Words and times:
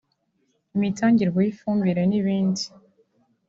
imitangirwe 0.75 1.39
y’ifumbire 1.43 2.01
n’ibindi 2.07 2.63